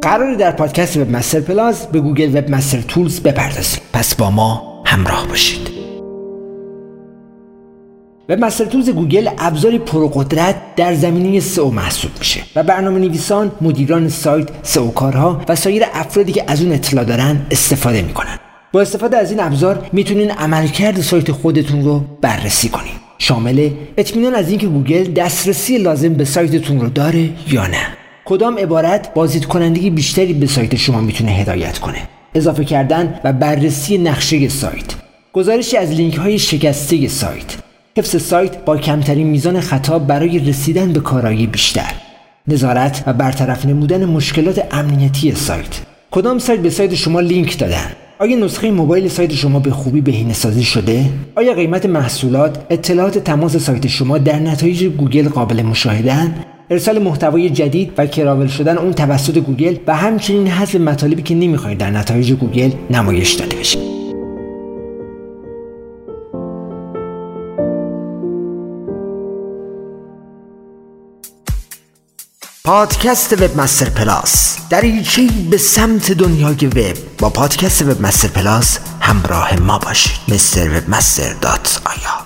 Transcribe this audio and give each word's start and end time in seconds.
قراره 0.00 0.36
در 0.36 0.50
پادکست 0.50 0.96
Webmaster 0.96 1.40
Plus 1.40 1.86
به 1.86 2.00
گوگل 2.00 2.38
Webmaster 2.38 2.80
Tools 2.80 3.20
بپردازیم 3.20 3.80
پس 3.92 4.14
با 4.14 4.30
ما 4.30 4.82
همراه 4.86 5.28
باشید 5.28 5.70
Webmaster 8.28 8.64
Tools 8.64 8.90
گوگل 8.90 9.28
ابزاری 9.38 9.78
پرقدرت 9.78 10.56
در 10.76 10.94
زمینه 10.94 11.40
سئو 11.40 11.70
محسوب 11.70 12.10
میشه 12.18 12.40
و 12.56 12.62
برنامه 12.62 12.98
نویسان، 12.98 13.52
مدیران 13.60 14.08
سایت، 14.08 14.48
سئو 14.62 14.90
کارها 14.90 15.42
و 15.48 15.56
سایر 15.56 15.82
افرادی 15.94 16.32
که 16.32 16.44
از 16.46 16.62
اون 16.62 16.72
اطلاع 16.72 17.04
دارن 17.04 17.46
استفاده 17.50 18.02
می‌کنن. 18.02 18.38
با 18.72 18.80
استفاده 18.80 19.16
از 19.16 19.30
این 19.30 19.40
ابزار 19.40 19.88
می‌تونین 19.92 20.30
عملکرد 20.30 21.00
سایت 21.00 21.32
خودتون 21.32 21.84
رو 21.84 22.04
بررسی 22.20 22.68
کنین. 22.68 22.94
شامل 23.18 23.70
اطمینان 23.96 24.34
از 24.34 24.48
اینکه 24.48 24.66
گوگل 24.66 25.04
دسترسی 25.04 25.78
لازم 25.78 26.14
به 26.14 26.24
سایتتون 26.24 26.80
رو 26.80 26.88
داره 26.88 27.30
یا 27.48 27.66
نه. 27.66 28.01
کدام 28.24 28.58
عبارت 28.58 29.14
بازدید 29.14 29.44
کننده‌ی 29.44 29.90
بیشتری 29.90 30.32
به 30.32 30.46
سایت 30.46 30.76
شما 30.76 31.00
می‌تونه 31.00 31.30
هدایت 31.30 31.78
کنه. 31.78 32.08
اضافه 32.34 32.64
کردن 32.64 33.20
و 33.24 33.32
بررسی 33.32 33.98
نقشه 33.98 34.48
سایت. 34.48 34.94
گزارشی 35.32 35.76
از 35.76 35.90
لینک 35.90 36.14
های 36.14 36.38
شکسته 36.38 37.08
سایت 37.08 37.56
حفظ 37.96 38.22
سایت 38.22 38.64
با 38.64 38.76
کمترین 38.76 39.26
میزان 39.26 39.60
خطا 39.60 39.98
برای 39.98 40.38
رسیدن 40.38 40.92
به 40.92 41.00
کارایی 41.00 41.46
بیشتر 41.46 41.92
نظارت 42.48 43.02
و 43.06 43.12
برطرف 43.12 43.66
نمودن 43.66 44.04
مشکلات 44.04 44.66
امنیتی 44.70 45.34
سایت 45.34 45.80
کدام 46.10 46.38
سایت 46.38 46.60
به 46.60 46.70
سایت 46.70 46.94
شما 46.94 47.20
لینک 47.20 47.58
دادن 47.58 47.92
آیا 48.18 48.36
نسخه 48.36 48.70
موبایل 48.70 49.08
سایت 49.08 49.32
شما 49.32 49.58
به 49.58 49.70
خوبی 49.70 50.00
بهینه 50.00 50.32
سازی 50.32 50.62
شده؟ 50.64 51.04
آیا 51.36 51.54
قیمت 51.54 51.86
محصولات، 51.86 52.66
اطلاعات 52.70 53.18
تماس 53.18 53.56
سایت 53.56 53.86
شما 53.86 54.18
در 54.18 54.38
نتایج 54.38 54.84
گوگل 54.84 55.28
قابل 55.28 55.62
مشاهدن؟ 55.62 56.34
ارسال 56.72 56.98
محتوای 56.98 57.50
جدید 57.50 57.92
و 57.98 58.06
crawl 58.06 58.46
شدن 58.46 58.78
اون 58.78 58.92
توسط 58.92 59.38
گوگل 59.38 59.76
و 59.86 59.96
همچنین 59.96 60.48
حذف 60.48 60.74
مطالبی 60.74 61.22
که 61.22 61.34
نمی‌خواید 61.34 61.78
در 61.78 61.90
نتایج 61.90 62.32
گوگل 62.32 62.70
نمایش 62.90 63.32
داده 63.32 63.56
بشه. 63.56 63.78
پادکست 72.64 73.42
Webmaster 73.42 73.90
Plus 73.90 74.58
دریچه 74.70 75.28
به 75.50 75.56
سمت 75.58 76.12
دنیای 76.12 76.66
وب. 76.66 76.96
با 77.18 77.30
پادکست 77.30 77.82
Webmaster 77.82 78.28
Plus 78.28 78.78
همراه 79.00 79.60
ما 79.60 79.78
باشید. 79.78 80.12
master 80.28 80.68
webmaster 80.68 81.32
dot 81.40 81.82
ir 81.84 82.21